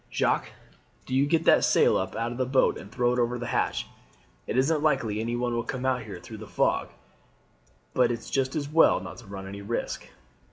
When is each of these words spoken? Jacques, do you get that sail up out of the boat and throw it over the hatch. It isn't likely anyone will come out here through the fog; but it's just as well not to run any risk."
Jacques, 0.11 0.53
do 1.05 1.13
you 1.13 1.27
get 1.27 1.43
that 1.45 1.63
sail 1.63 1.95
up 1.95 2.15
out 2.15 2.31
of 2.31 2.39
the 2.39 2.45
boat 2.47 2.75
and 2.75 2.91
throw 2.91 3.13
it 3.13 3.19
over 3.19 3.37
the 3.37 3.45
hatch. 3.45 3.85
It 4.47 4.57
isn't 4.57 4.81
likely 4.81 5.19
anyone 5.19 5.53
will 5.53 5.61
come 5.61 5.85
out 5.85 6.01
here 6.01 6.19
through 6.19 6.37
the 6.39 6.47
fog; 6.47 6.89
but 7.93 8.11
it's 8.11 8.31
just 8.31 8.55
as 8.55 8.67
well 8.67 8.99
not 8.99 9.17
to 9.17 9.27
run 9.27 9.47
any 9.47 9.61
risk." 9.61 10.09